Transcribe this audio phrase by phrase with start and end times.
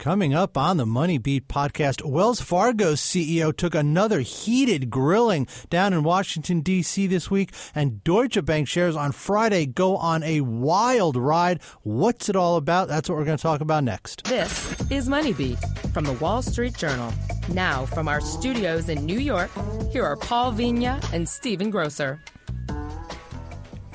[0.00, 5.92] Coming up on the Money Beat podcast, Wells Fargo CEO took another heated grilling down
[5.92, 7.06] in Washington, D.C.
[7.06, 11.60] this week, and Deutsche Bank shares on Friday go on a wild ride.
[11.82, 12.88] What's it all about?
[12.88, 14.24] That's what we're going to talk about next.
[14.24, 15.58] This is Money Beat
[15.92, 17.12] from the Wall Street Journal.
[17.50, 19.50] Now, from our studios in New York,
[19.92, 22.22] here are Paul Vigna and Stephen Grosser.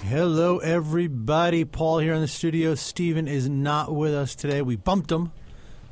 [0.03, 1.65] Hello, everybody.
[1.65, 2.75] Paul here in the studio.
[2.75, 4.61] Stephen is not with us today.
[4.61, 5.31] We bumped him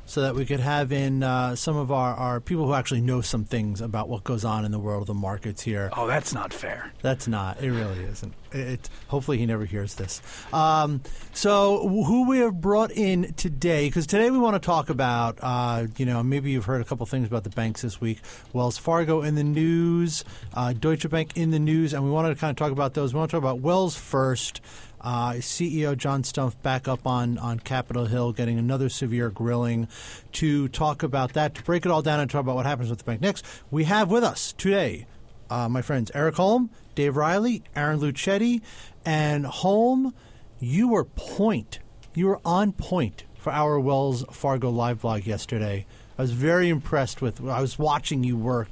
[0.06, 3.20] so that we could have in uh, some of our, our people who actually know
[3.20, 5.90] some things about what goes on in the world of the markets here.
[5.96, 6.92] Oh, that's not fair.
[7.02, 7.62] That's not.
[7.62, 8.34] It really isn't.
[8.52, 10.20] It, it hopefully he never hears this.
[10.52, 11.02] Um,
[11.32, 13.88] so who we have brought in today?
[13.88, 15.38] Because today we want to talk about.
[15.40, 18.20] Uh, you know, maybe you've heard a couple things about the banks this week.
[18.52, 22.34] Wells Fargo in the news, uh, Deutsche Bank in the news, and we wanted to
[22.36, 23.14] kind of talk about those.
[23.14, 24.60] We want to talk about Wells first.
[25.04, 29.86] Uh, CEO John Stumpf back up on, on Capitol Hill, getting another severe grilling.
[30.32, 32.98] To talk about that, to break it all down and talk about what happens with
[33.00, 35.06] the bank next, we have with us today
[35.50, 38.62] uh, my friends Eric Holm, Dave Reilly, Aaron Lucchetti,
[39.04, 40.14] and Holm.
[40.60, 41.80] You were point.
[42.14, 45.86] You were on point for our Wells Fargo live blog yesterday.
[46.18, 47.46] I was very impressed with.
[47.46, 48.68] I was watching you work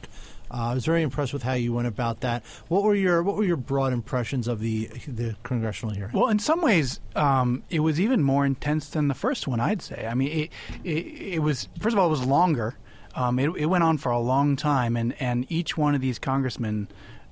[0.52, 2.44] uh, I was very impressed with how you went about that.
[2.68, 6.12] What were your What were your broad impressions of the the congressional hearing?
[6.12, 9.60] Well, in some ways, um, it was even more intense than the first one.
[9.60, 10.06] I'd say.
[10.06, 10.50] I mean, it,
[10.84, 12.76] it, it was first of all, it was longer.
[13.14, 16.18] Um, it, it, went on for a long time, and, and each one of these
[16.18, 16.88] congressmen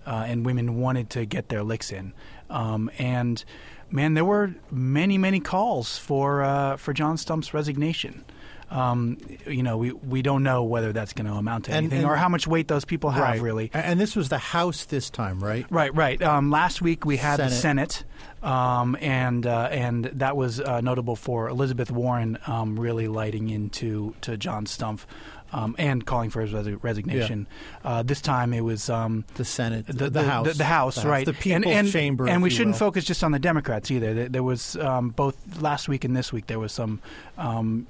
[0.07, 2.13] uh, and women wanted to get their licks in.
[2.51, 3.43] Um, and
[3.91, 8.25] man, there were many, many calls for uh, for John Stumpf's resignation
[8.71, 12.05] um, you know, we, we don't know whether that's going to amount to anything and,
[12.05, 13.41] and, or how much weight those people have, right.
[13.41, 13.71] really.
[13.75, 15.67] And this was the House this time, right?
[15.71, 16.23] Right, right.
[16.23, 17.51] Um, last week we had Senate.
[17.51, 18.05] the Senate.
[18.43, 24.15] Um, and uh, and that was uh, notable for Elizabeth Warren um, really lighting into
[24.23, 25.05] to John Stumpf
[25.53, 27.47] um, and calling for his resignation.
[27.85, 27.91] Yeah.
[27.91, 31.03] Uh, this time it was um, the Senate, the, the, the House, the, the House,
[31.03, 31.27] the right?
[31.27, 32.79] The People's and, and, Chamber, and we shouldn't will.
[32.79, 34.15] focus just on the Democrats either.
[34.15, 36.47] There, there was um, both last week and this week.
[36.47, 37.01] There was some
[37.37, 37.87] um,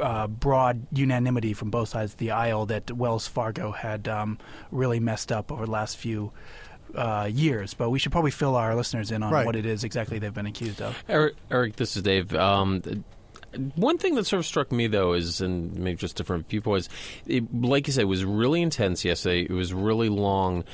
[0.00, 4.38] uh, broad unanimity from both sides of the aisle that Wells Fargo had um,
[4.70, 6.32] really messed up over the last few.
[6.94, 9.44] Uh, years, but we should probably fill our listeners in on right.
[9.44, 11.02] what it is exactly they've been accused of.
[11.08, 12.32] Eric, Eric this is Dave.
[12.36, 12.82] Um,
[13.74, 16.88] one thing that sort of struck me though is, and maybe just different viewpoints.
[17.26, 19.42] It, like you said, it was really intense yesterday.
[19.42, 20.64] It was really long,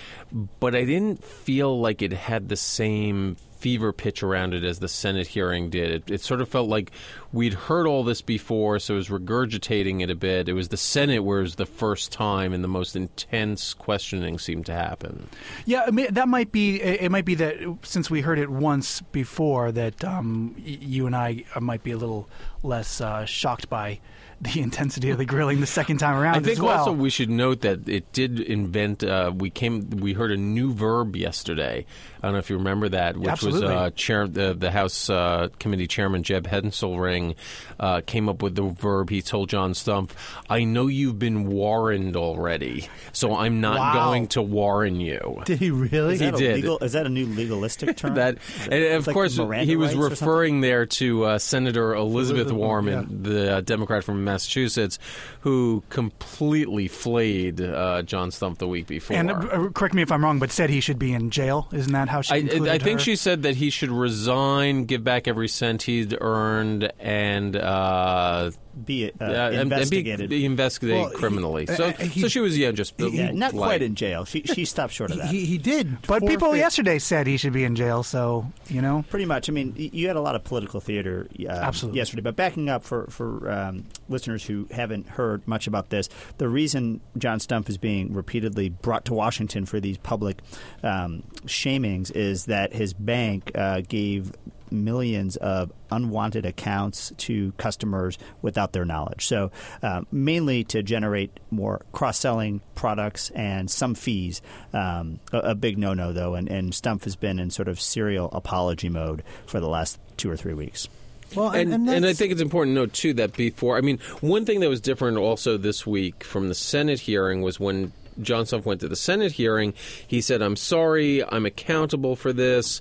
[0.60, 4.88] but I didn't feel like it had the same fever pitch around it as the
[4.88, 5.90] Senate hearing did.
[5.90, 6.90] It, it, sort of felt like
[7.30, 10.48] we'd heard all this before, so it was regurgitating it a bit.
[10.48, 14.38] It was the Senate where it was the first time and the most intense questioning
[14.38, 15.28] seemed to happen.
[15.66, 16.80] Yeah, I mean, that might be.
[16.80, 21.44] It might be that since we heard it once before, that um, you and I
[21.60, 22.28] might be a little
[22.62, 24.00] less uh, shocked by
[24.40, 26.36] the intensity of the grilling the second time around.
[26.36, 26.78] I think well.
[26.78, 29.04] also we should note that it did invent.
[29.04, 29.90] Uh, we came.
[29.90, 31.84] We heard a new verb yesterday.
[32.22, 33.62] I don't know if you remember that, which Absolutely.
[33.62, 37.34] was uh, chair, the, the House uh, Committee Chairman Jeb Hensarling
[37.78, 39.08] uh, came up with the verb.
[39.08, 40.10] He told John Stumpf,
[40.48, 43.94] "I know you've been warned already, so I'm not wow.
[43.94, 46.18] going to warn you." Did he really?
[46.18, 46.56] He did.
[46.56, 48.14] Legal, is that a new legalistic term?
[48.14, 52.52] that, that and of like course, he was referring there to uh, Senator Elizabeth, Elizabeth
[52.52, 53.04] Warren, yeah.
[53.08, 54.98] the uh, Democrat from Massachusetts,
[55.40, 59.16] who completely flayed uh, John Stumpf the week before.
[59.16, 61.68] And uh, correct me if I'm wrong, but said he should be in jail.
[61.72, 62.34] Isn't that how she?
[62.34, 62.36] I,
[62.72, 63.04] I think her?
[63.04, 67.56] she said that he should resign, give back every cent he'd earned, and.
[67.56, 68.50] Uh,
[68.84, 70.30] be uh, uh, investigated.
[70.30, 71.68] Be, be investigated Well, he- criminally.
[71.68, 74.24] uh, so, he- so she was yeah, just yeah, not like- quite in jail.
[74.24, 75.26] She she stopped short of that.
[75.28, 76.02] He, he did.
[76.06, 78.02] But people forfeit- yesterday said he should be in jail.
[78.02, 79.48] So you know, Pretty much.
[79.48, 81.98] I mean, you had a lot of political theater uh, Absolutely.
[81.98, 82.22] yesterday.
[82.22, 86.08] But backing up for for um, listeners who haven't heard much about this,
[86.38, 90.40] the reason John Stumpf is being repeatedly brought to Washington for these public
[90.82, 94.32] um, shamings is that his bank uh, gave
[94.70, 99.26] millions of unwanted accounts to customers without their knowledge.
[99.26, 99.50] So,
[99.82, 104.42] uh, mainly to generate more cross selling products and some fees.
[104.72, 107.80] Um, a, a big no no, though, and, and Stumpf has been in sort of
[107.80, 110.88] serial apology mode for the last two or three weeks.
[111.34, 113.98] Well, and, and, and, I think it's important to note too that before, I mean,
[114.20, 118.44] one thing that was different also this week from the Senate hearing was when John
[118.44, 119.74] Stumpf went to the Senate hearing,
[120.06, 122.80] he said, "I'm sorry, I'm accountable for this,"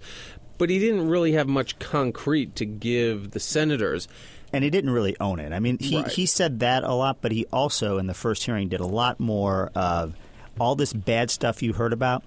[0.60, 4.08] but he didn't really have much concrete to give the senators.
[4.52, 5.54] and he didn't really own it.
[5.54, 6.08] I mean, he, Right.
[6.12, 9.20] he said that a lot, but he also, in the first hearing, did a lot
[9.20, 10.16] more of
[10.60, 12.24] all this bad stuff you heard about.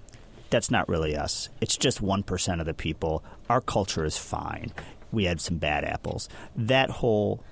[0.49, 1.49] That's not really us.
[1.59, 3.23] It's just 1% of the people.
[3.49, 4.71] Our culture is fine.
[5.11, 6.29] We had some bad apples.
[6.55, 7.43] That whole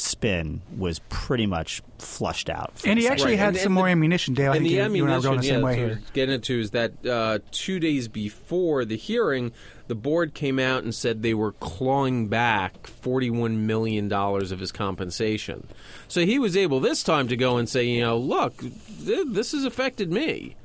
[0.00, 2.72] spin was pretty much flushed out.
[2.84, 4.52] And he actually Right, had and- some and more the- ammunition, Dale.
[4.52, 5.78] I and think the you, you and I were ammunition, going the yeah, way that's
[5.80, 6.02] what I here.
[6.14, 9.52] getting into is that uh, two days before the hearing,
[9.88, 14.72] the board came out and said they were clawing back forty-one million dollars of his
[14.72, 15.66] compensation.
[16.08, 19.52] So he was able this time to go and say, you know, look, th- this
[19.52, 20.56] has affected me.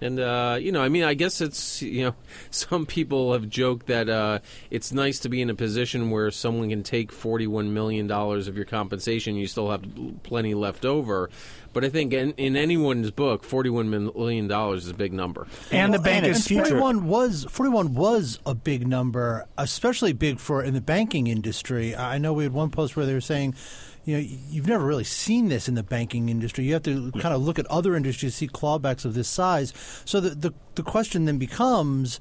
[0.00, 2.14] And uh, you know, I mean, I guess it's you know,
[2.50, 6.68] some people have joked that uh, it's nice to be in a position where someone
[6.70, 9.82] can take forty-one million dollars of your compensation, you still have
[10.22, 11.30] plenty left over.
[11.72, 15.46] But I think in, in anyone's book, forty-one million dollars is a big number.
[15.70, 19.46] And the Well, bank and is it's future- 41 was 41 was a big number,
[19.56, 21.94] especially big for in the banking industry.
[21.96, 23.54] I know we had one post where they were saying,
[24.04, 26.64] you know, you've never really seen this in the banking industry.
[26.64, 29.72] You have to kind of look at other industries to see clawbacks of this size.
[30.04, 32.20] So the the, the question then becomes.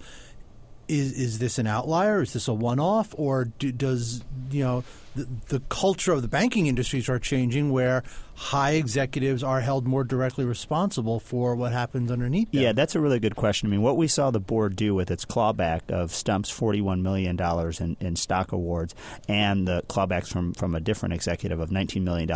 [0.89, 2.21] Is is this an outlier?
[2.21, 4.21] Is this a one-off, or do, does
[4.51, 4.83] you know
[5.15, 8.03] the, culture of the banking industries are changing, where
[8.35, 12.61] high executives are held more directly responsible for what happens underneath them?
[12.61, 13.69] Yeah, that's a really good question.
[13.69, 17.39] I mean, what we saw the board do with its clawback of Stumpf's $41 million
[17.79, 18.95] in, in stock awards
[19.27, 22.29] and the clawbacks from, from a different executive of $19 million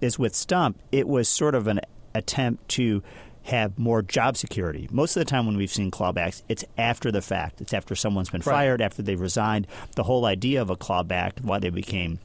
[0.00, 1.80] is with Stumpf, it was sort of an
[2.14, 3.02] attempt to
[3.48, 4.88] have more job security.
[4.90, 7.60] Most of the time when we've seen clawbacks, it's after the fact.
[7.60, 9.66] It's after someone's been fired, after they've resigned.
[9.96, 12.20] The whole idea of a clawback, why they became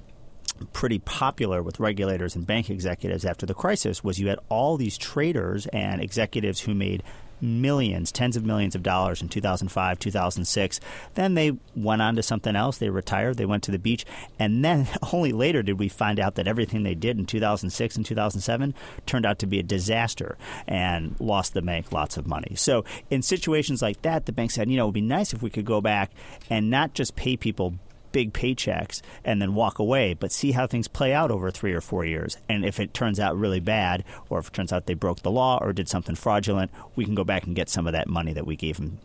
[0.72, 4.98] pretty popular with regulators and bank executives after the crisis was you had all these
[4.98, 7.04] traders and executives who made
[7.44, 10.80] millions, tens of millions of dollars in 2005, 2006.
[11.16, 12.78] Then they went on to something else.
[12.78, 13.38] They retired.
[13.38, 14.06] They went to the beach.
[14.40, 18.06] And then only later did we find out that everything they did in 2006 and
[18.06, 18.74] 2007
[19.06, 20.38] turned out to be a disaster
[20.68, 22.56] and lost the bank lots of money.
[22.56, 25.44] So in situations like that, the bank said, you know, it would be nice if
[25.44, 26.12] we could go back
[26.50, 27.76] and not just pay people
[28.14, 31.82] big paychecks and then walk away, but see how things play out over three or
[31.82, 32.38] four years.
[32.48, 35.32] And if it turns out really bad, or if it turns out they broke the
[35.32, 38.32] law or did something fraudulent, we can go back and get some of that money
[38.32, 39.00] that we gave them.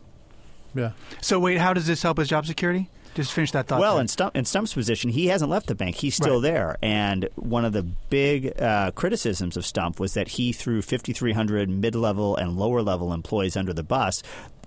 [0.73, 0.91] yeah.
[1.21, 2.87] So wait, how does this help with job security?
[3.15, 3.79] Just finish that thought.
[3.79, 4.01] Well, there.
[4.01, 5.95] in, Stumpf, in Stumpf's position, he hasn't left the bank.
[5.95, 6.43] He's still Right.
[6.43, 6.77] there.
[6.83, 11.95] And one of the big uh, criticisms of Stumpf was that he threw 5,300 mid
[11.95, 14.21] level and lower level employees under the bus.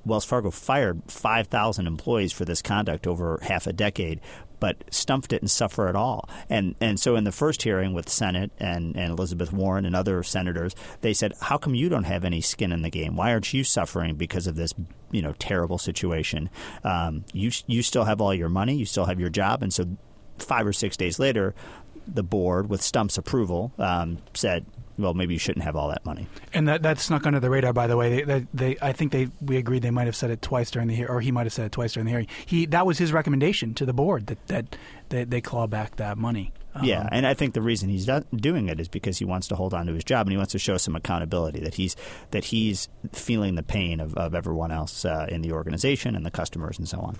[0.04, 4.20] Wells Fargo fired 5,000 employees for this conduct over half a decade.
[4.60, 6.28] But Stumpf didn't suffer at all.
[6.48, 10.22] And and so in the first hearing with Senate and, and Elizabeth Warren and other
[10.22, 13.16] senators, they said, How come you don't have any skin in the game?
[13.16, 14.72] Why aren't you suffering because of this
[15.10, 16.48] you know terrible situation?
[16.84, 19.84] Um, you you still have all your money, you still have your job, and so
[20.38, 21.56] five or six days later,
[22.06, 24.66] the board, with Stumpf's approval, um, said,
[25.02, 27.72] "Well, maybe you shouldn't have all that money." and that that snuck under the radar.
[27.72, 30.30] By the way, they, they, they I think they we agreed they might have said
[30.30, 32.28] it twice during the hearing, or he might have said it twice during the hearing.
[32.46, 34.76] He that was his recommendation to the board that that
[35.08, 36.52] they, they claw back that money.
[36.74, 39.46] Um, yeah, and I think the reason he's do- doing it is because he wants
[39.48, 41.96] to hold on to his job and he wants to show some accountability that he's
[42.30, 46.30] that he's feeling the pain of, of everyone else uh, in the organization and the
[46.30, 47.18] customers and so on.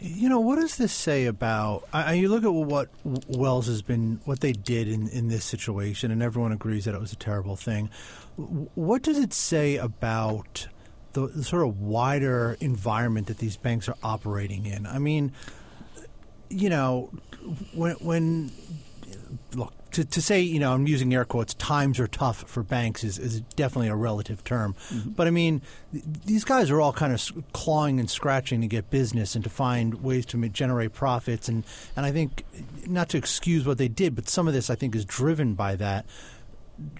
[0.00, 1.88] You know, what does this say about?
[1.92, 6.10] I, you look at what Wells has been, what they did in, in this situation,
[6.10, 7.90] and everyone agrees that it was a terrible thing.
[8.36, 10.68] What does it say about
[11.12, 14.86] the, the sort of wider environment that these banks are operating in?
[14.86, 15.32] I mean,
[16.48, 17.10] you know,
[17.74, 18.50] when when
[19.54, 23.02] look to, to say you know I'm using air quotes times are tough for banks
[23.02, 25.10] is, is definitely a relative term, mm-hmm.
[25.10, 28.90] but I mean th- these guys are all kind of clawing and scratching to get
[28.90, 31.64] business and to find ways to generate profits and
[31.96, 32.44] and I think
[32.86, 35.76] not to excuse what they did, but some of this I think is driven by
[35.76, 36.04] that.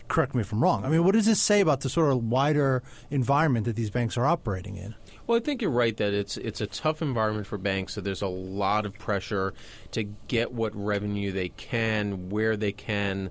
[0.09, 0.87] Correct me if I'm wrong.
[0.87, 4.16] I mean, what does this say about the sort of wider environment that these banks
[4.16, 4.95] are operating in?
[5.26, 8.23] Well, I think you're right that it's it's a tough environment for banks, so there's
[8.23, 9.54] a lot of pressure
[9.90, 13.30] to get what revenue they can, where they can.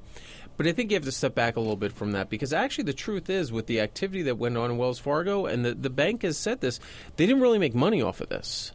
[0.57, 2.85] But I think you have to step back a little bit from that because actually
[2.85, 5.89] the truth is, with the activity that went on in Wells Fargo, and the, the
[5.89, 6.79] bank has said this,
[7.15, 8.73] they didn't really make money off of this.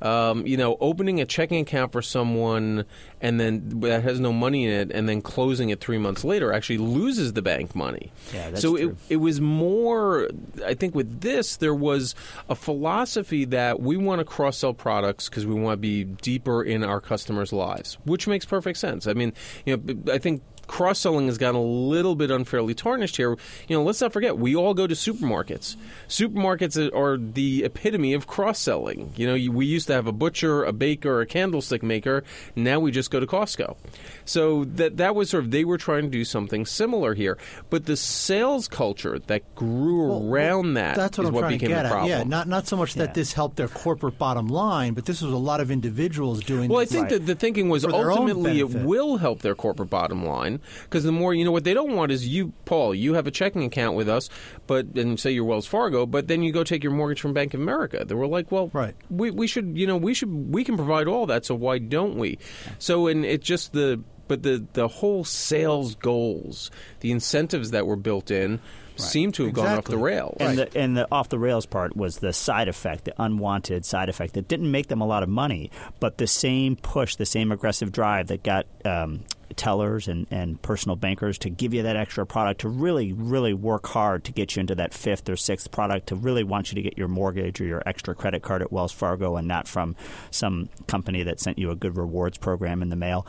[0.00, 2.84] Um, you know, opening a checking account for someone
[3.20, 6.52] and then that has no money in it, and then closing it three months later
[6.52, 8.12] actually loses the bank money.
[8.32, 8.90] Yeah, that's so true.
[9.08, 10.28] it it was more.
[10.64, 12.14] I think with this there was
[12.48, 16.62] a philosophy that we want to cross sell products because we want to be deeper
[16.62, 19.06] in our customers' lives, which makes perfect sense.
[19.06, 19.32] I mean,
[19.66, 23.36] you know, I think cross selling has gotten a little bit unfairly tarnished here.
[23.66, 25.74] You know, let's not forget we all go to supermarkets.
[26.08, 29.12] Supermarkets are the epitome of cross selling.
[29.16, 32.24] You know, we used to have a butcher, a baker, a candlestick maker.
[32.54, 33.76] Now we just go to Costco.
[34.24, 37.38] So that that was sort of they were trying to do something similar here,
[37.70, 41.52] but the sales culture that grew Well, around that That's what is I'm what trying
[41.54, 41.92] became to get the at.
[41.92, 42.10] problem.
[42.10, 43.12] Yeah, not not so much that Yeah.
[43.14, 46.68] this helped their corporate bottom line, but this was a lot of individuals doing.
[46.68, 46.92] Well, I this.
[46.92, 50.24] think that the thinking was For their own ultimately it will help their corporate bottom
[50.26, 52.94] line because the more you know, what they don't want is you, Paul.
[52.94, 54.28] You have a checking account with us,
[54.66, 57.54] but and say you're Wells Fargo, but then you go take your mortgage from Bank
[57.54, 58.04] of America.
[58.06, 58.94] They were like, well, Right.
[59.10, 62.16] we we should you know we should we can provide all that, so why don't
[62.16, 62.38] we?
[62.78, 67.96] So and it just the but the the whole sales goals, the incentives that were
[67.96, 68.60] built in.
[69.00, 70.38] Seem to have gone off the rails.
[70.40, 74.08] And the and the off the rails part was the side effect, the unwanted side
[74.08, 77.52] effect that didn't make them a lot of money, but the same push, the same
[77.52, 79.20] aggressive drive that got um,
[79.56, 83.86] tellers and, and personal bankers to give you that extra product to really, really work
[83.86, 86.82] hard to get you into that fifth or sixth product to really want you to
[86.82, 89.96] get your mortgage or your extra credit card at Wells Fargo and not from
[90.30, 93.26] some company that sent you a good rewards program in the mail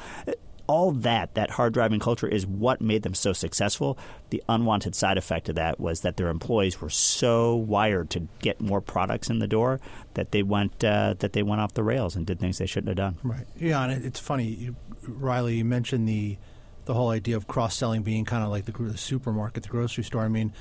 [0.70, 3.98] all that, that hard driving culture is what made them so successful.
[4.30, 8.62] The unwanted side effect of that was that their employees were so wired to get
[8.62, 9.80] more products in the door
[10.14, 12.90] that they went uh, that they went off the rails and did things they shouldn't
[12.90, 13.18] have done.
[13.24, 13.48] Right.
[13.58, 14.70] Yeah, and it's funny,
[15.02, 15.56] Reilly.
[15.56, 16.38] You mentioned the
[16.86, 20.04] the whole idea of cross selling being kind of like the, the supermarket, the grocery
[20.04, 20.22] store.
[20.22, 20.54] I mean,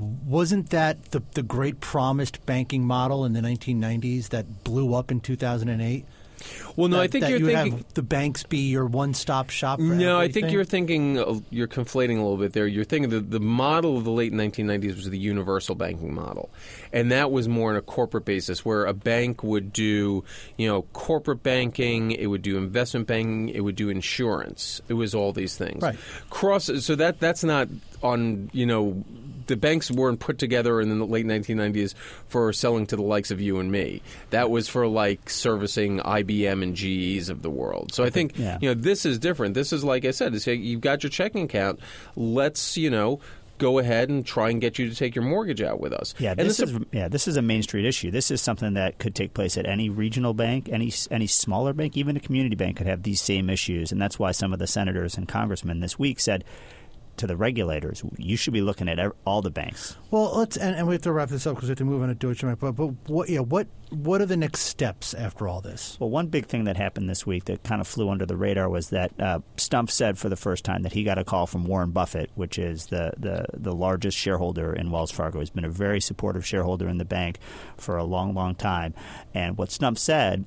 [0.00, 5.20] wasn't that the the great promised banking model in the 1990s that blew up in
[5.20, 6.04] 2008?
[6.76, 7.72] Well, no, That- I think you're you thinking.
[7.78, 9.78] have the banks be your one stop shop.
[9.78, 12.66] For No, I think you're thinking you're conflating a little bit there.
[12.66, 16.50] You're thinking the the model of the late 1990s was the universal banking model,
[16.92, 20.24] and that was more on a corporate basis, where a bank would do
[20.56, 24.80] you know corporate banking, it would do investment banking, it would do insurance.
[24.88, 25.82] It was all these things.
[25.82, 25.96] Right.
[26.30, 26.70] Cross.
[26.84, 27.68] So that that's not
[28.06, 29.04] on you know.
[29.46, 31.94] The banks weren't put together in the late 1990s
[32.26, 34.02] for selling to the likes of you and me.
[34.30, 37.94] That was for like servicing IBM and GEs of the world.
[37.94, 38.58] So I think yeah.
[38.60, 39.54] you know this is different.
[39.54, 41.78] This is like I said, it's, you've got your checking account.
[42.16, 43.20] Let's you know
[43.58, 46.14] go ahead and try and get you to take your mortgage out with us.
[46.18, 48.10] Yeah, and this the is yeah, this is a Main Street issue.
[48.10, 51.96] This is something that could take place at any regional bank, any any smaller bank,
[51.96, 54.66] even a community bank could have these same issues, and that's why some of the
[54.66, 56.44] senators and congressmen this week said
[57.18, 59.96] to the regulators, you should be looking at all the banks.
[60.10, 62.02] Well, let's and, and we have to wrap this up because we have to move
[62.02, 62.58] on to Deutsche Bank.
[62.58, 65.96] But, but what, yeah, what what are the next steps after all this?
[66.00, 68.68] Well, one big thing that happened this week that kind of flew under the radar
[68.68, 71.64] was that uh, Stumpf said for the first time that he got a call from
[71.64, 75.38] Warren Buffett, which is the, the, the largest shareholder in Wells Fargo.
[75.38, 77.38] He's been a very supportive shareholder in the bank
[77.76, 78.92] for a long, long time.
[79.34, 80.46] And what Stumpf said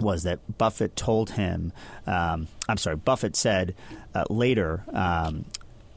[0.00, 1.72] was that Buffett told him,
[2.06, 3.74] um, I'm sorry, Buffett said
[4.14, 5.44] uh, later um,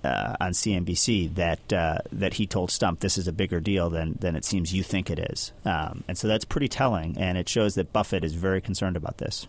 [0.05, 4.15] uh, on CNBC that uh, that he told Stumpf this is a bigger deal than
[4.19, 7.50] than it seems you think it is, um, and so that's pretty telling, and it
[7.50, 9.47] shows that Buffett is very concerned about this.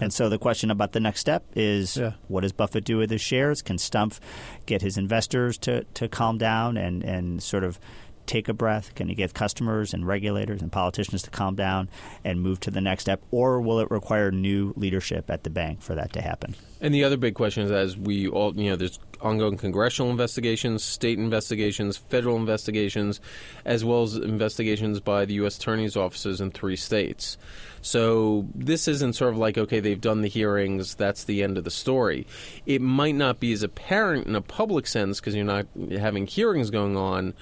[0.00, 2.12] And so the question about the next step is Yeah.
[2.28, 3.62] what does Buffett do with his shares?
[3.62, 4.20] Can Stumpf
[4.64, 7.80] get his investors to, to calm down and, and sort of
[8.28, 8.94] take a breath?
[8.94, 11.88] Can he get customers and regulators and politicians to calm down
[12.24, 13.22] and move to the next step?
[13.30, 16.54] Or will it require new leadership at the bank for that to happen?
[16.80, 20.84] And the other big question is, as we all, you know, there's ongoing congressional investigations,
[20.84, 23.20] state investigations, federal investigations,
[23.64, 25.58] as well as investigations by the U.S.
[25.58, 27.36] attorney's offices in three states.
[27.80, 31.64] So this isn't sort of like, okay, they've done the hearings, that's the end of
[31.64, 32.26] the story.
[32.66, 36.70] It might not be as apparent in a public sense because you're not having hearings
[36.70, 37.34] going on.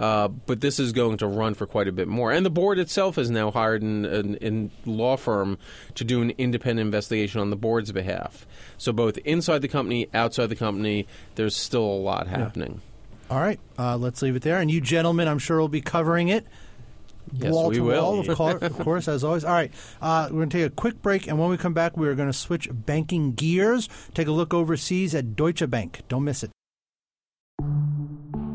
[0.00, 2.32] Uh, but this is going to run for quite a bit more.
[2.32, 5.58] And the board itself has now hired an, an, an law firm
[5.94, 8.46] to do an independent investigation on the board's behalf.
[8.78, 12.80] So both inside the company, outside the company, there's still a lot happening.
[13.30, 14.58] All right, uh, let's leave it there.
[14.58, 16.46] And you gentlemen, I'm sure will be covering it.
[17.34, 18.02] Yes, wall we to will.
[18.02, 19.44] wall, of, cour- of course, as always.
[19.44, 21.98] All right, uh, we're going to take a quick break, and when we come back,
[21.98, 26.00] we're going to switch banking gears, take a look overseas at Deutsche Bank.
[26.08, 26.50] Don't miss it.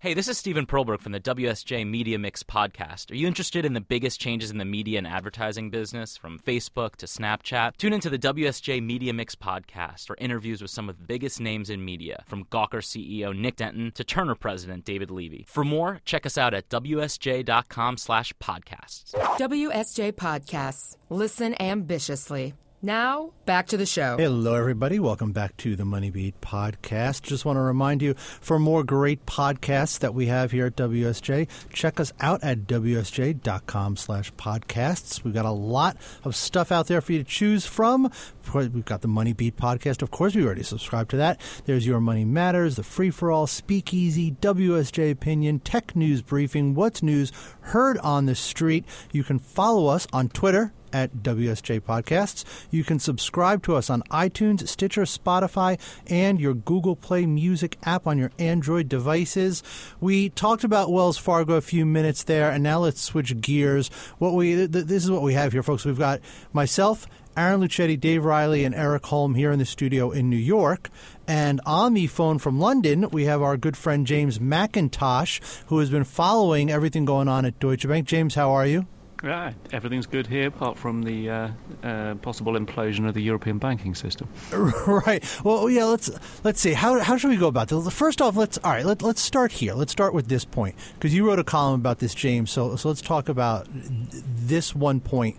[0.00, 3.10] Hey, this is Stephen Perlberg from the WSJ Media Mix podcast.
[3.10, 6.96] Are you interested in the biggest changes in the media and advertising business, from Facebook
[6.96, 7.76] to Snapchat?
[7.76, 11.70] Tune into the WSJ Media Mix podcast, for interviews with some of the biggest names
[11.70, 15.44] in media, from Gawker CEO Nick Denton to Turner president David Levy.
[15.48, 19.14] For more, check us out at wsj.com/podcasts.
[19.38, 20.96] WSJ Podcasts.
[21.08, 22.54] Listen ambitiously.
[22.82, 24.18] Now, back to the show.
[24.18, 24.98] Hello, everybody.
[24.98, 27.22] Welcome back to the Money Beat podcast.
[27.22, 31.48] Just want to remind you for more great podcasts that we have here at WSJ,
[31.72, 35.24] check us out at WSJ.com slash podcasts.
[35.24, 38.10] We've got a lot of stuff out there for you to choose from.
[38.52, 40.02] We've got the Money Beat podcast.
[40.02, 41.40] Of course, we already subscribed to that.
[41.64, 47.02] There's Your Money Matters, The Free for All, Speakeasy, WSJ Opinion, Tech News Briefing, What's
[47.02, 48.84] News, Heard on the Street.
[49.12, 52.44] You can follow us on Twitter at WSJ Podcasts.
[52.70, 58.06] You can subscribe to us on iTunes, Stitcher, Spotify, and your Google Play Music app
[58.06, 59.62] on your Android devices.
[60.00, 63.88] We talked about Wells Fargo a few minutes there, and now let's switch gears.
[64.18, 65.84] What we th- this is what we have here, folks.
[65.84, 66.20] We've got
[66.52, 67.06] myself.
[67.36, 70.88] Aaron Lucchetti, Dave Reilly, and Eric Holm here in the studio in New York.
[71.28, 75.90] And on the phone from London, we have our good friend James Mackintosh, who has
[75.90, 78.06] been following everything going on at Deutsche Bank.
[78.06, 78.86] James, how are you?
[79.24, 81.48] Yeah, everything's good here, apart from the uh,
[81.82, 84.28] uh, possible implosion of the European banking system.
[84.52, 85.24] right.
[85.42, 85.84] Well, yeah.
[85.84, 86.10] Let's
[86.44, 86.74] let's see.
[86.74, 87.92] How, how should we go about this?
[87.92, 88.84] First off, let's all right.
[88.84, 89.72] Let, let's start here.
[89.72, 92.50] Let's start with this point because you wrote a column about this, James.
[92.50, 95.38] So so let's talk about this one point.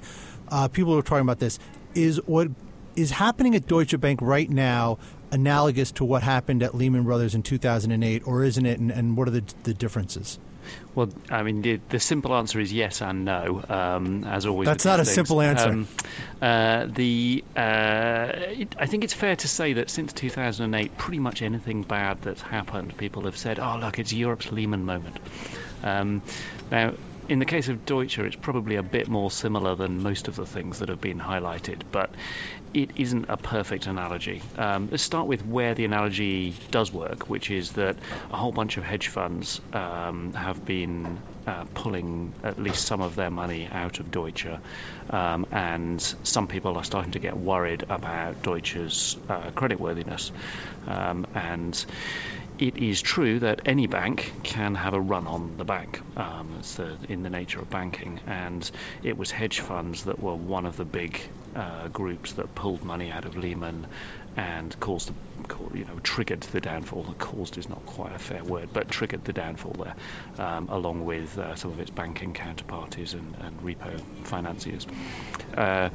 [0.50, 1.60] Uh, people are talking about this.
[1.93, 2.50] Is what
[2.96, 4.98] is happening at Deutsche Bank right now
[5.31, 8.79] analogous to what happened at Lehman Brothers in 2008, or isn't it?
[8.79, 10.39] And, and what are the, the differences?
[10.98, 13.63] Well, I mean, the, the, simple answer is yes and no.
[13.70, 15.13] Um, as always, that's not a things.
[15.13, 15.70] simple answer.
[15.70, 15.88] Um,
[16.42, 21.44] uh, the uh, it, I think it's fair to say that since 2008, pretty much
[21.44, 25.20] anything bad that's happened, people have said, "Oh, look, it's Europe's Lehman moment."
[25.84, 26.24] Um,
[26.72, 26.96] now,
[27.30, 30.48] in the case of Deutsche, it's probably a bit more similar than most of the
[30.48, 32.10] things that have been highlighted, but
[32.77, 34.39] it isn't a perfect analogy.
[34.55, 37.98] Um, let's start with where the analogy does work, which is that
[38.29, 43.15] a whole bunch of hedge funds um, have been uh, pulling at least some of
[43.15, 44.60] their money out of Deutsche,
[45.10, 50.29] um, and some people are starting to get worried about Deutsche's uh, creditworthiness.
[50.86, 51.86] Um, and
[52.58, 56.02] it is true that any bank can have a run on the bank.
[56.16, 58.70] Um, it's the, in the nature of banking, and
[59.04, 61.22] it was hedge funds that were one of the big
[61.56, 63.88] uh, groups that pulled money out of Lehman
[64.36, 65.12] and caused,
[65.74, 67.04] you know, triggered the downfall.
[67.04, 69.96] The Caused is not quite a fair word, but triggered the downfall there,
[70.38, 74.86] um, along with uh, some of its banking counterparties and, and repo financiers.
[75.55, 75.90] Uh,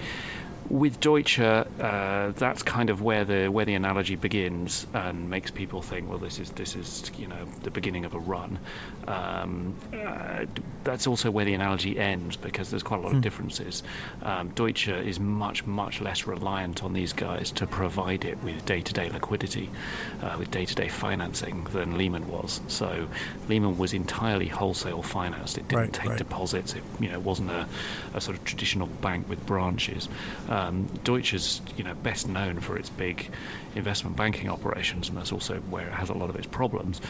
[0.68, 5.82] with Deutsche, uh, that's kind of where the where the analogy begins and makes people
[5.82, 8.58] think, well, this is this is you know the beginning of a run.
[9.06, 10.46] Um, uh,
[10.84, 13.20] that's also where the analogy ends because there's quite a lot of hmm.
[13.20, 13.82] differences.
[14.22, 19.10] Um, Deutsche is much much less reliant on these guys to provide it with day-to-day
[19.10, 19.70] liquidity,
[20.22, 22.60] uh, with day-to-day financing than Lehman was.
[22.68, 23.08] So
[23.48, 25.58] Lehman was entirely wholesale financed.
[25.58, 26.18] It didn't right, take right.
[26.18, 26.74] deposits.
[26.74, 27.68] It you know wasn't a,
[28.14, 30.08] a sort of traditional bank with branches.
[30.52, 33.30] Um, Deutsche is, you know, best known for its big
[33.74, 37.00] investment banking operations, and that's also where it has a lot of its problems.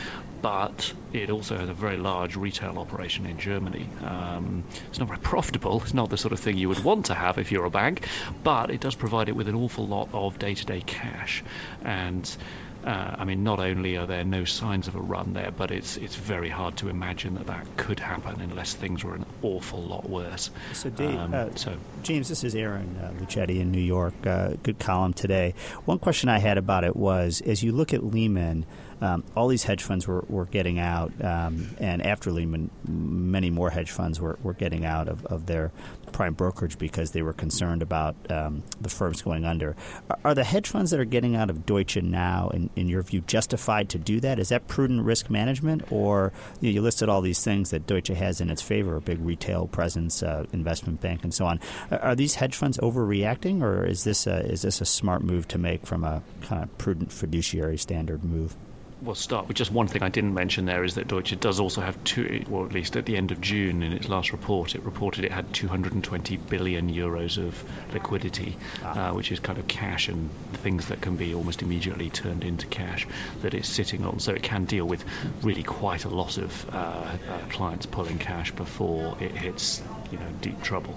[0.43, 3.89] But it also has a very large retail operation in Germany.
[4.01, 5.81] Um, it's not very profitable.
[5.83, 8.07] It's not the sort of thing you would want to have if you're a bank,
[8.45, 11.43] but it does provide it with an awful lot of day-to-day cash,
[11.83, 12.37] and
[12.85, 15.97] uh, I mean, not only are there no signs of a run there, but it's
[15.97, 20.09] it's very hard to imagine that that could happen unless things were an awful lot
[20.09, 20.51] worse.
[20.73, 24.27] So, Dave, um, uh, so James, this is Aaron uh, Lucchetti in New York.
[24.27, 25.55] Uh, good column today.
[25.85, 28.67] One question I had about it was, as you look at Lehman.
[29.03, 33.69] Um, all these hedge funds were, were getting out, um, and after Lehman, many more
[33.69, 35.73] hedge funds were, were getting out of, of their
[36.13, 39.75] prime brokerage because they were concerned about um, the firms going under.
[40.09, 43.03] Are, are, the hedge funds that are getting out of Deutsche now, in, in your
[43.03, 44.39] view, justified to do that?
[44.39, 48.09] Is that prudent risk management, or you, know, you listed all these things that Deutsche
[48.09, 51.59] has in its favor: a big retail presence, uh, investment bank, and so on.
[51.91, 55.49] Are, are these hedge funds overreacting, or is this a, is this a smart move
[55.49, 58.55] to make from a kind of prudent fiduciary standard move?
[59.03, 61.81] We'll start with just one thing I didn't mention there is that Deutsche does also
[61.81, 64.83] have two, or at least at the end of June in its last report, it
[64.83, 69.11] reported it had 220 billion euros of liquidity, ah.
[69.11, 72.67] uh, which is kind of cash and things that can be almost immediately turned into
[72.67, 73.07] cash
[73.43, 74.21] that it's sitting on.
[74.21, 75.05] So it can deal with
[75.43, 77.17] really quite a lot of uh, uh,
[77.51, 80.95] clients pulling cash before it hits you know deep trouble.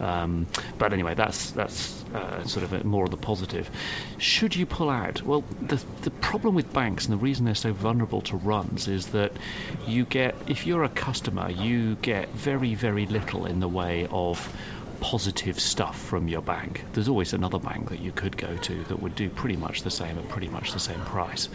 [0.00, 0.46] Um,
[0.78, 3.70] but anyway, that's that's uh, sort of more of the positive.
[4.18, 5.22] Should you pull out?
[5.22, 9.06] Well, the the problem with banks and the reason they're so vulnerable to runs is
[9.08, 9.32] that
[9.86, 14.52] you get if you're a customer, you get very very little in the way of
[15.00, 16.82] positive stuff from your bank.
[16.94, 19.90] There's always another bank that you could go to that would do pretty much the
[19.90, 21.50] same at pretty much the same price.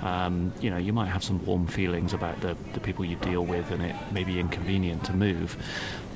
[0.00, 3.44] Um, you know, you might have some warm feelings about the, the people you deal
[3.44, 5.58] with and it may be inconvenient to move.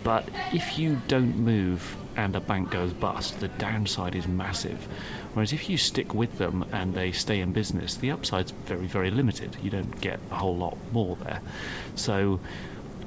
[0.02, 4.88] But if you don't move and a bank goes bust, the downside is massive.
[5.34, 9.12] Whereas if you stick with them and they stay in business, the upside's very, very
[9.12, 9.56] limited.
[9.62, 11.40] You don't get a whole lot more there.
[11.94, 12.40] So,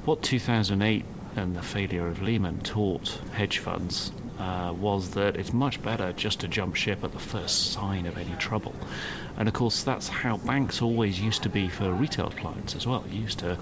[0.06, 1.04] what 2008
[1.36, 6.40] and the failure of Lehman taught hedge funds uh, was that it's much better just
[6.40, 8.74] to jump ship at the first sign of any trouble.
[9.36, 13.04] And of course, that's how banks always used to be for retail clients as well.
[13.10, 13.58] Used to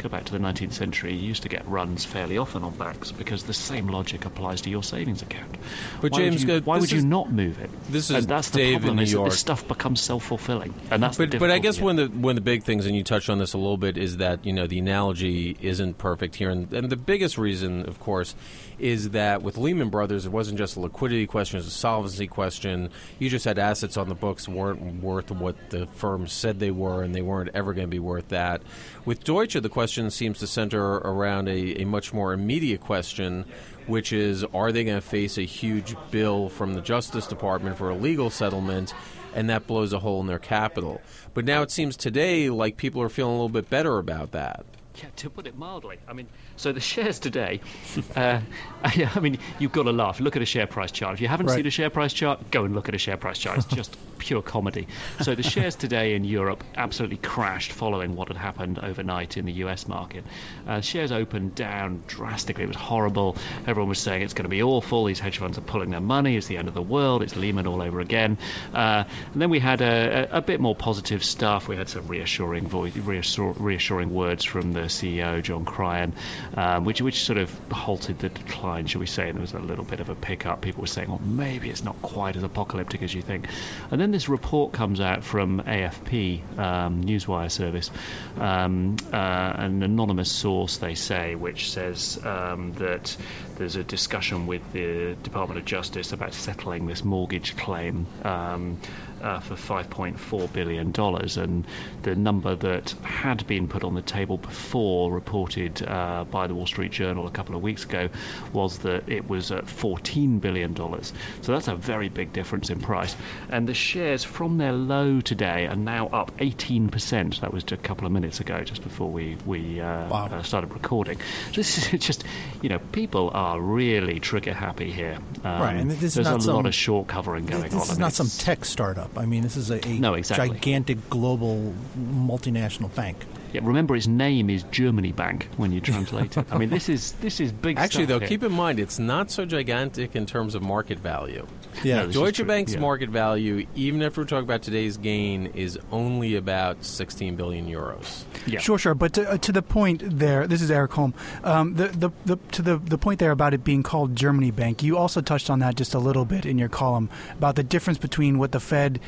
[0.00, 3.12] go back to the 19th century, you used to get runs fairly often on banks
[3.12, 5.56] because the same logic applies to your savings account.
[6.00, 7.70] But why James, would you, why would is, you not move it?
[7.88, 10.74] This is and that's the Dave problem in New is that this stuff becomes self-fulfilling,
[10.90, 12.86] and that's but the but I guess one of the one of the big things,
[12.86, 15.98] and you touched on this a little bit, is that you know the analogy isn't
[15.98, 18.34] perfect here, and, and the biggest reason, of course,
[18.80, 22.26] is that with Lehman Brothers, it wasn't just a liquidity question; it was a solvency
[22.26, 22.90] question.
[23.18, 27.02] You just had assets on the books weren't worth what the firm said they were,
[27.02, 28.62] and they weren't ever going to be worth that.
[29.04, 33.44] With Deutsche, the question seems to center around a, a much more immediate question,
[33.86, 37.90] which is: Are they going to face a huge bill from the Justice Department for
[37.90, 38.94] a legal settlement?
[39.34, 41.00] and that blows a hole in their capital.
[41.34, 44.64] But now it seems today like people are feeling a little bit better about that.
[44.96, 46.26] Yeah, to put it mildly, I mean,
[46.56, 47.60] so the shares today,
[48.16, 48.40] uh,
[48.84, 50.18] I mean, you've got to laugh.
[50.20, 51.14] Look at a share price chart.
[51.14, 51.56] If you haven't Right.
[51.56, 53.58] seen a share price chart, go and look at a share price chart.
[53.58, 54.86] It's just pure comedy.
[55.22, 59.52] So the shares today in Europe absolutely crashed following what had happened overnight in the
[59.64, 60.24] US market.
[60.66, 62.64] Uh, shares opened down drastically.
[62.64, 63.36] It was horrible.
[63.66, 65.04] Everyone was saying it's going to be awful.
[65.06, 66.36] These hedge funds are pulling their money.
[66.36, 67.22] It's the end of the world.
[67.22, 68.36] It's Lehman all over again.
[68.74, 71.68] Uh, and then we had a, a, a bit more positive stuff.
[71.68, 76.14] We had some reassuring voice, reassure, reassuring words from the CEO, John Cryan,
[76.54, 79.28] um, which which sort of halted the decline, shall we say?
[79.28, 80.60] And there was a little bit of a pickup.
[80.60, 83.48] People were saying, "Well, maybe it's not quite as apocalyptic as you think."
[83.90, 87.90] And then this report comes out from AFP, um, Newswire service,
[88.36, 93.16] um, uh, an anonymous source, they say, which says um, that
[93.60, 98.06] there's a discussion with the Department of Justice about settling this mortgage claim.
[98.24, 98.78] Um,
[99.22, 101.66] uh, for 5.4 billion dollars, and
[102.02, 106.66] the number that had been put on the table before, reported uh, by the Wall
[106.66, 108.08] Street Journal a couple of weeks ago,
[108.52, 111.12] was that it was at 14 billion dollars.
[111.42, 113.14] So that's a very big difference in price.
[113.48, 117.40] And the shares from their low today are now up 18%.
[117.40, 120.72] That was just a couple of minutes ago, just before we we uh, uh, started
[120.72, 121.18] recording.
[121.18, 122.24] So this is just,
[122.62, 125.18] you know, people are really trigger happy here.
[125.44, 127.74] Um, Right, and this is there's not a some- lot of short covering going This
[127.74, 127.80] on.
[127.82, 129.16] is I mean, not some tech startup.
[129.18, 130.50] I mean, this is a, a No, exactly.
[130.50, 133.24] gigantic global multinational bank.
[133.52, 136.46] Yeah, remember his name is Germany Bank when you translate it.
[136.52, 137.78] I mean, this is this is big.
[137.78, 138.28] Actually, stuff though, here.
[138.28, 141.46] keep in mind it's not so gigantic in terms of market value.
[141.82, 142.06] Yeah.
[142.06, 142.46] No, Deutsche.
[142.46, 142.80] Bank's Yeah.
[142.80, 148.24] market value, even if we're talking about today's gain, is only about 16 billion euros.
[148.60, 148.94] Sure, sure.
[148.94, 151.14] But to, uh, to the point there, this is Eric Holm.
[151.44, 154.82] Um, the, the, the, to the, the point there about it being called Germany Bank,
[154.82, 157.98] you also touched on that just a little bit in your column about the difference
[157.98, 159.00] between what the Fed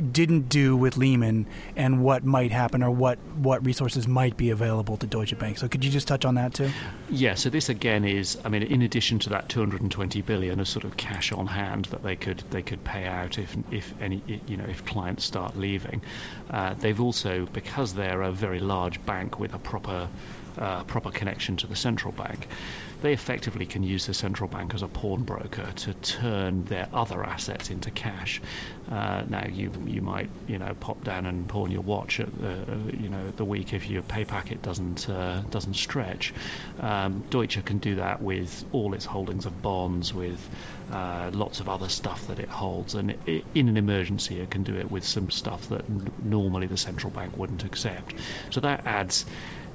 [0.00, 4.96] didn't do with Lehman and what might happen or what, what resources might be available
[4.96, 5.58] to Deutsche Bank.
[5.58, 6.70] So could you just touch on that too?
[7.10, 10.84] Yeah, so this again is, I mean, in addition to that 220 billion of sort
[10.84, 14.56] of cash on hand that they could they could pay out if if any you
[14.56, 16.02] know if clients start leaving,
[16.50, 20.08] uh, they've also because they're a very large bank with a proper
[20.58, 22.46] uh, proper connection to the central bank,
[23.02, 27.70] they effectively can use the central bank as a pawnbroker to turn their other assets
[27.70, 28.40] into cash.
[28.90, 32.52] Uh, now you you might you know pop down and pawn your watch at the
[32.72, 36.32] uh, you know the week if your pay packet doesn't uh, doesn't stretch.
[36.78, 40.48] Um, Deutsche can do that with all its holdings of bonds, with
[40.90, 44.62] uh, lots of other stuff that it holds, and it, in an emergency, it can
[44.62, 45.84] do it with some stuff that
[46.22, 48.14] normally the central bank wouldn't accept.
[48.50, 49.26] So that adds.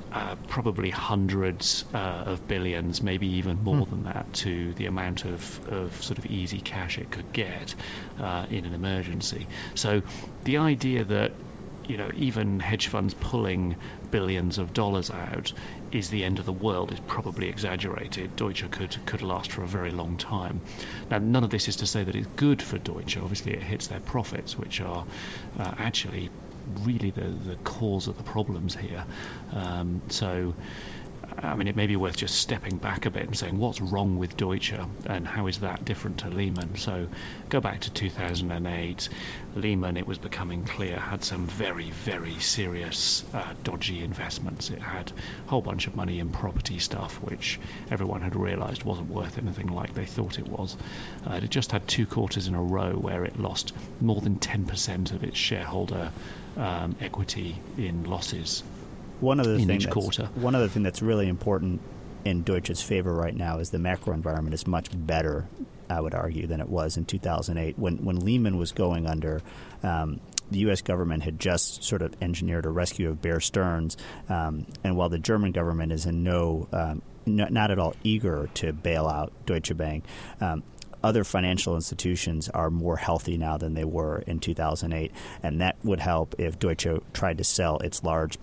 [0.10, 5.60] Uh, probably hundreds uh, of billions, maybe even more than that, to the amount of,
[5.68, 7.76] of sort of easy cash it could get
[8.18, 9.46] uh, in an emergency.
[9.76, 10.02] So
[10.46, 11.34] the idea that
[11.88, 13.76] you know even hedge funds pulling
[14.10, 15.52] billions of dollars out
[15.92, 18.36] is the end of the world is probably exaggerated.
[18.36, 20.62] Deutsche could could last for a very long time.
[21.12, 23.18] Now, none of this is to say that it's good for Deutsche.
[23.18, 25.06] Obviously, it hits their profits, which are
[25.60, 26.30] uh, actually
[26.82, 29.06] really the the cause of the problems here.
[29.54, 30.54] Um, so.
[31.40, 34.18] I mean, it may be worth just stepping back a bit and saying what's wrong
[34.18, 34.74] with Deutsche
[35.06, 36.78] and how is that different to Lehman.
[36.78, 37.08] So,
[37.50, 39.10] go back to 2008.
[39.56, 44.72] Lehman, it was becoming clear, had some very, very serious uh, dodgy investments.
[44.72, 45.12] It had
[45.46, 47.60] a whole bunch of money in property stuff, which
[47.92, 50.76] everyone had realised wasn't worth anything like they thought it was.
[51.26, 55.12] Uh, it just had two quarters in a row where it lost more than 10%
[55.12, 56.12] of its shareholder
[56.58, 58.64] um, equity in losses
[59.20, 60.26] one other in thing each quarter.
[60.36, 61.82] One other thing that's really important
[62.26, 65.48] in Deutsche's favor right now is the macro environment is much better,
[65.90, 67.80] I would argue, than it was in 2008.
[67.80, 69.42] When when Lehman was going under,
[69.84, 70.20] um,
[70.52, 70.82] the U.S.
[70.82, 73.98] government had just sort of engineered a rescue of Bear Stearns,
[74.30, 78.50] um, and while the German government is in no, um, n- not at all eager
[78.56, 80.04] to bail out Deutsche Bank.
[81.04, 85.12] Other financial institutions are more healthy now than they were in 2008,
[85.44, 88.38] and that would help if Deutsche tried to sell its large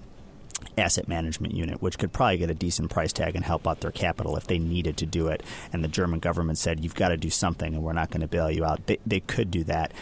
[0.77, 3.91] asset management unit, which could probably get a decent price tag and help out their
[3.91, 5.43] capital if they needed to do it.
[5.73, 8.27] And the German government said, you've got to do something and we're not going to
[8.27, 8.87] bail you out.
[8.87, 9.93] They, they could do that.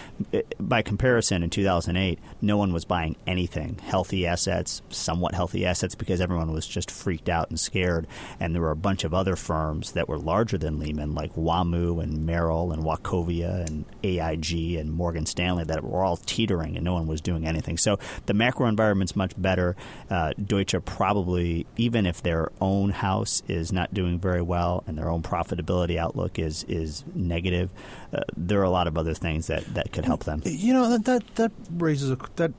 [0.59, 6.21] By comparison, in 2008, no one was buying anything healthy assets, somewhat healthy assets, because
[6.21, 8.07] everyone was just freaked out and scared.
[8.41, 12.03] And there were a bunch of other firms that were larger than Lehman, like WAMU
[12.03, 16.95] and Merrill and Wachovia and AIG and Morgan Stanley, that were all teetering and no
[16.95, 17.77] one was doing anything.
[17.79, 19.77] So the macro environment's much better.
[20.11, 20.33] Uh,
[20.81, 25.97] probably, even if their own house is not doing very well and their own profitability
[25.97, 27.71] outlook is is negative,
[28.13, 30.43] uh, there are a lot of other things that, that could help them.
[30.45, 32.53] You know that that, that raises a, that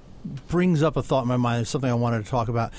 [0.48, 1.62] brings up a thought in my mind.
[1.62, 2.72] It's something I wanted to talk about.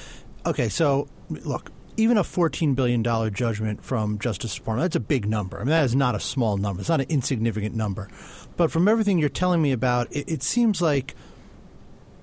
[0.46, 5.56] Okay, so look, even a $14 billion judgment from Justice Department, that's a big number.
[5.58, 6.80] I mean, that is not a small number.
[6.80, 8.08] It's not an insignificant number.
[8.56, 11.14] But from everything you're telling me about, it, it seems like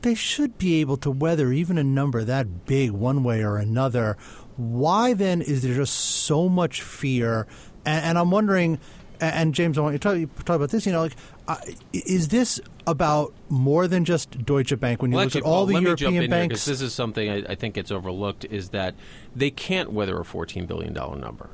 [0.02, 4.18] they should be able to weather even a number that big one way or another.
[4.58, 7.48] Why then is there just so much fear?
[7.86, 8.80] And, and I'm wondering,
[9.20, 10.86] and James, I want you to talk, talk about this.
[10.86, 11.16] You know, like,
[11.48, 11.58] uh,
[11.94, 15.02] is this about more than just Deutsche Bank?
[15.02, 16.48] When you well, look actually, at all Paul, the let European me jump in banks,
[16.48, 18.96] because this is something I, I, think gets overlooked: is that
[19.36, 21.50] they can't weather a $14 billion number.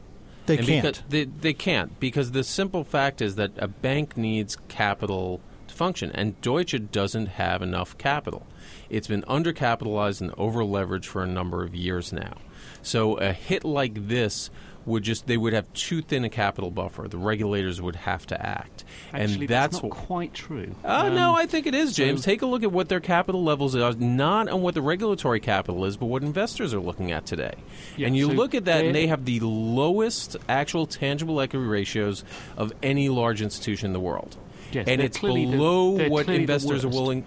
[0.46, 1.04] They and can't.
[1.10, 5.42] They, they can't because the simple fact is that a bank needs capital
[5.78, 8.46] function, and Deutsche doesn't have enough capital.
[8.90, 12.34] It's been undercapitalized and overleveraged for a number of years now.
[12.82, 14.50] So a hit like this
[14.86, 17.10] would just they would have too thin a capital buffer.
[17.10, 20.74] The regulators would have to act, Actually, and that's, that's not what, quite true.
[20.86, 22.22] Oh Um, no, I think it is, James.
[22.22, 25.42] so- Take a look at what their capital levels are, not on what the regulatory
[25.42, 27.56] capital is, but what investors are looking at today.
[27.98, 31.66] Yeah, and you so look at that, and they have the lowest actual tangible equity
[31.66, 32.24] ratios
[32.56, 34.38] of any large institution in the world,
[34.72, 37.24] Yes, and it's clearly the- below what investors are willing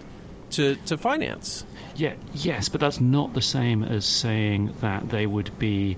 [0.50, 1.64] to to finance.
[1.96, 5.96] Yeah, yes, but that's not the same as saying that they would be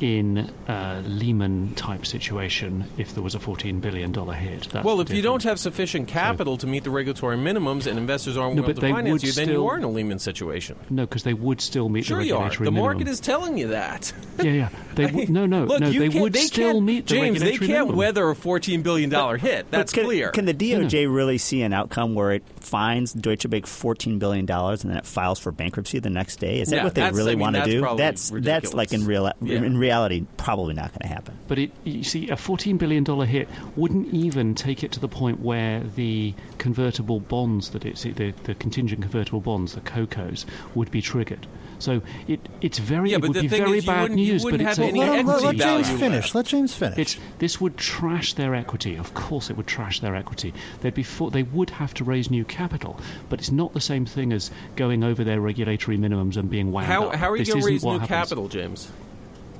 [0.00, 4.68] in a Lehman type situation if there was a $14 billion hit.
[4.70, 7.98] That's well, the if you don't have sufficient capital to meet the regulatory minimums and
[7.98, 10.18] investors aren't No, willing to they finance would you, then you are in a Lehman
[10.18, 10.76] situation.
[10.90, 12.50] No, because they would still meet Sure, the you are.
[12.50, 12.80] The minimum.
[12.82, 14.12] market is telling you that.
[14.42, 14.68] Yeah, yeah.
[14.94, 15.90] They would, no, no, Look, no.
[15.90, 17.96] They can't- would they still can't- meet the James, they can't minimum.
[17.96, 19.68] weather a $14 billion hit.
[19.70, 20.30] That's can, clear.
[20.30, 24.78] Can the DOJ really see an outcome where it fines Deutsche Bank $14 billion and
[24.78, 26.60] then it files for bankruptcy the next day?
[26.60, 27.80] Is that Yeah, what they really I mean, want to do?
[27.80, 29.58] probably That's that's like in real Yeah.
[29.62, 31.38] in reality probably not going to happen.
[31.48, 35.40] But it, you see, a $14 billion hit wouldn't even take it to the point
[35.40, 41.02] where the convertible bonds that it's the, the contingent convertible bonds, the COCOs, would be
[41.02, 41.46] triggered.
[41.84, 44.02] So it it's very Yeah, it but would the be thing very is you bad
[44.02, 44.42] wouldn't- news.
[44.44, 46.34] But it's have a- any let, him- let- let James finish.
[46.34, 46.98] Let James finish.
[46.98, 48.96] It's this would trash their equity.
[48.96, 50.54] Of course, it would trash their equity.
[50.80, 54.06] They'd be for, they would have to raise new capital, but it's not the same
[54.06, 57.14] thing as going over their regulatory minimums and being wound How, up.
[57.16, 58.08] how are you This going to isn't raise new happens.
[58.08, 58.90] capital, James?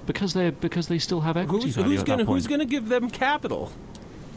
[0.07, 2.67] Because they because they still have equity Who's, value who's going to who's going to
[2.67, 3.71] give them capital?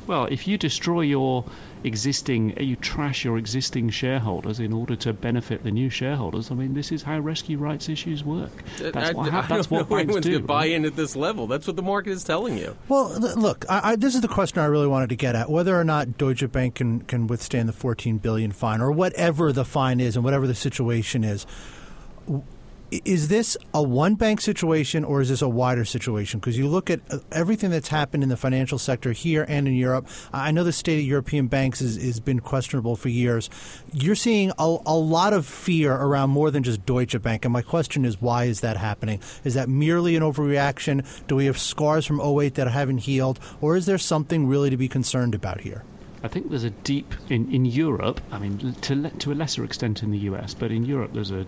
[0.07, 1.43] Well, if you destroy your
[1.83, 6.49] existing, eh, you trash your existing shareholders in order to benefit the new shareholders.
[6.49, 8.51] I mean, this is how rescue rights issues work.
[8.79, 10.31] That's I, what, I hap- that's don't what know banks anyone's do.
[10.31, 11.47] going to buy in at this level.
[11.47, 12.75] That's what the market is telling you.
[12.87, 15.77] Well, look, I, I, this is the question I really wanted to get at: whether
[15.79, 19.99] or not Deutsche Bank can can withstand the 14 billion fine, or whatever the fine
[19.99, 21.45] is, and whatever the situation is.
[22.89, 26.39] Is this a one bank situation, or is this a wider situation?
[26.39, 29.73] Because you look at uh, everything that's happened in the financial sector here and in
[29.73, 30.07] Europe.
[30.31, 33.49] I know the state of European banks has, has been questionable for years.
[33.91, 37.43] You're seeing a, a lot of fear around more than just Deutsche Bank.
[37.43, 39.19] And my question is, why is that happening?
[39.43, 41.05] Is that merely an overreaction?
[41.27, 43.37] Do we have scars from 08 that haven't healed?
[43.59, 45.83] Or is there something really to be concerned about here?
[46.23, 48.21] I think there's a deep in, in Europe.
[48.31, 51.45] I mean, to to a lesser extent in the US, but in Europe there's a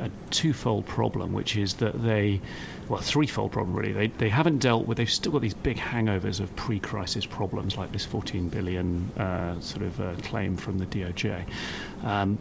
[0.00, 2.40] a twofold problem, which is that they,
[2.88, 3.92] well, threefold problem really.
[3.92, 4.98] They they haven't dealt with.
[4.98, 9.84] They've still got these big hangovers of pre-crisis problems, like this 14 billion uh, sort
[9.86, 11.44] of uh, claim from the DOJ.
[12.02, 12.38] Um,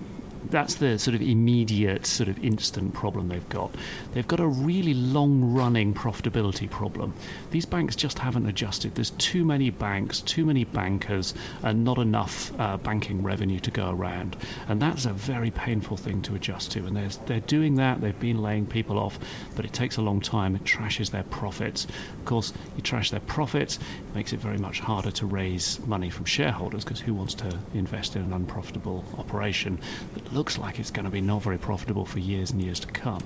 [0.50, 3.76] that's the sort of immediate, sort of instant problem they've got.
[4.14, 7.14] They've got a really long running profitability problem.
[7.52, 8.96] These banks just haven't adjusted.
[8.96, 13.90] There's too many banks, too many bankers, and not enough uh, banking revenue to go
[13.90, 14.36] around.
[14.68, 16.86] And that's a very painful thing to adjust to.
[16.86, 18.02] And they're doing that.
[18.02, 19.20] They've been laying people off,
[19.56, 20.56] but it takes a long time.
[20.56, 21.86] It trashes their profits.
[21.86, 26.10] Of course, you trash their profits, it makes it very much harder to raise money
[26.10, 29.80] from shareholders because who wants to invest in an unprofitable operation
[30.34, 33.24] looks like it's going to be not very profitable for years and years to come.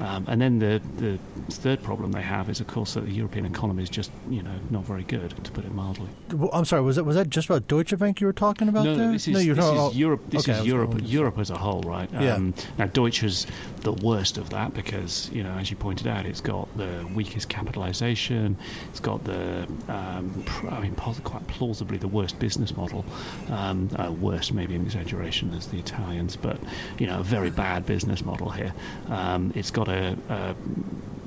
[0.00, 1.18] Um, and then the, the
[1.52, 4.54] third problem they have is, of course, that the European economy is just, you know,
[4.70, 6.08] not very good, to put it mildly.
[6.32, 6.82] Well, I'm sorry.
[6.82, 9.12] Was that was that just about Deutsche Bank you were talking about no, there?
[9.12, 10.22] This is, no, you're this talking is Europe.
[10.28, 10.94] This okay, is Europe.
[11.02, 12.10] Europe as a whole, right?
[12.12, 12.34] Yeah.
[12.34, 13.46] Um, now Deutsche is
[13.82, 17.48] the worst of that because, you know, as you pointed out, it's got the weakest
[17.48, 18.56] capitalisation.
[18.90, 23.04] It's got the, um, I mean, quite plausibly the worst business model.
[23.50, 26.58] Um, uh, worst, maybe an exaggeration, as the Italians, but
[26.98, 28.72] you know, a very bad business model here.
[29.08, 30.56] Um, it's got a, a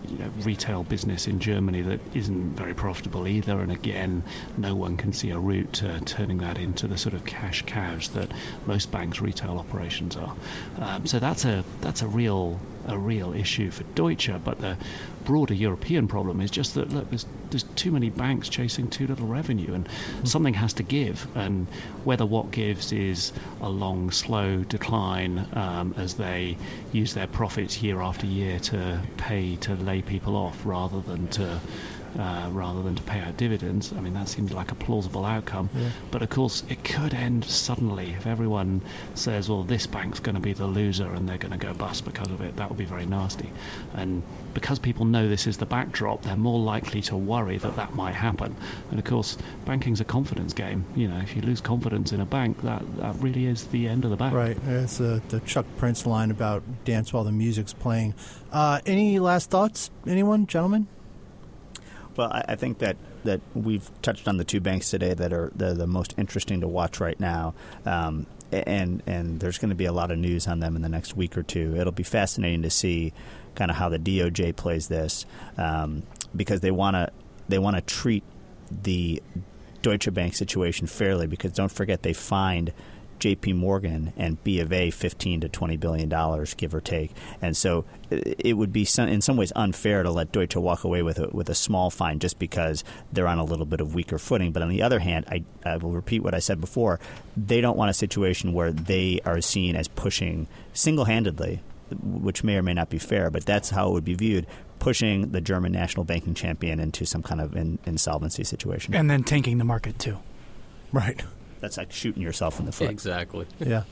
[0.07, 3.59] you know, retail business in Germany that isn't very profitable either.
[3.59, 4.23] And again,
[4.57, 8.09] no one can see a route to turning that into the sort of cash cows
[8.09, 8.31] that
[8.65, 10.35] most banks' retail operations are.
[10.77, 14.31] Um, so that's a that's a real a real issue for Deutsche.
[14.43, 14.77] But the
[15.25, 19.27] broader European problem is just that look, there's there's too many banks chasing too little
[19.27, 20.25] revenue, and mm-hmm.
[20.25, 21.27] something has to give.
[21.35, 21.67] And
[22.03, 26.57] whether what gives is a long, slow decline um, as they
[26.91, 31.59] use their profits year after year to pay to lay people off rather than to
[32.17, 33.93] uh, rather than to pay out dividends.
[33.93, 35.69] I mean, that seems like a plausible outcome.
[35.75, 35.89] Yeah.
[36.11, 38.81] But of course, it could end suddenly if everyone
[39.15, 42.05] says, well, this bank's going to be the loser and they're going to go bust
[42.05, 42.57] because of it.
[42.57, 43.49] That would be very nasty.
[43.93, 44.23] And
[44.53, 48.15] because people know this is the backdrop, they're more likely to worry that that might
[48.15, 48.55] happen.
[48.89, 50.85] And of course, banking's a confidence game.
[50.95, 54.05] You know, if you lose confidence in a bank, that, that really is the end
[54.05, 54.33] of the bank.
[54.33, 54.57] Right.
[54.67, 58.13] It's uh, the Chuck Prince line about dance while the music's playing.
[58.51, 60.87] Uh, any last thoughts, anyone, gentlemen?
[62.15, 65.51] Well, I, I think that that we've touched on the two banks today that are
[65.55, 67.53] the, the most interesting to watch right now.
[67.85, 70.89] Um, and and there's going to be a lot of news on them in the
[70.89, 71.75] next week or two.
[71.75, 73.13] It'll be fascinating to see
[73.55, 75.25] kind of how the DOJ plays this
[75.57, 76.03] um,
[76.35, 77.11] because they want to
[77.49, 78.23] they want to treat
[78.69, 79.21] the
[79.81, 82.73] Deutsche Bank situation fairly because don't forget they fined
[83.23, 83.53] J.P.
[83.53, 87.11] Morgan and B of A 15 to 20 billion dollars, give or take.
[87.41, 90.83] And so uh, it would be some, in some ways unfair to let Deutsche walk
[90.83, 92.83] away with a, with a small fine just because
[93.13, 94.51] they're on a little bit of weaker footing.
[94.51, 96.99] But on the other hand, I, I will repeat what I said before:
[97.37, 101.61] they don't want a situation where they are seen as pushing single-handedly
[102.01, 104.47] which may or may not be fair, but that's how it would be viewed,
[104.79, 108.95] pushing the German national banking champion into some kind of in, insolvency situation.
[108.95, 110.17] And then tanking the market, too.
[110.91, 111.23] Right
[111.63, 112.89] that's like shooting yourself in the foot.
[112.89, 113.47] Exactly.
[113.57, 113.83] Yeah.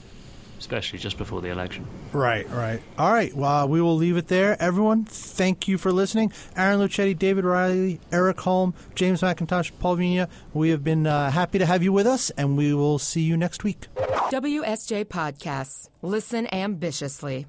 [0.60, 1.88] Especially just before the election.
[2.12, 2.82] Right, right.
[2.98, 3.34] All right.
[3.34, 4.62] Well, we will leave it there.
[4.62, 6.34] Everyone, thank you for listening.
[6.58, 10.28] Aaron Lucchetti, David Reilly, Eric Holm, James Mackintosh, Paul Vigna.
[10.54, 13.38] We have been uh, happy to have you with us, and we will see you
[13.38, 13.88] next week.
[13.96, 15.88] WSJ Podcasts.
[16.02, 17.48] Listen ambitiously.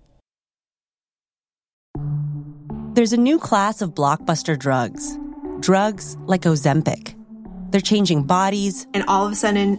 [2.95, 5.19] There's a new class of blockbuster drugs.
[5.59, 7.17] Drugs like Ozempic.
[7.73, 8.87] They're changing bodies.
[8.95, 9.79] And all of a sudden,